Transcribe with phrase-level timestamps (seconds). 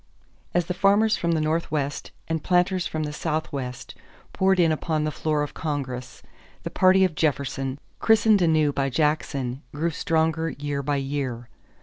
[0.55, 3.93] As the farmers from the Northwest and planters from the Southwest
[4.33, 6.23] poured in upon the floor of Congress,
[6.63, 11.49] the party of Jefferson, christened anew by Jackson, grew stronger year by year.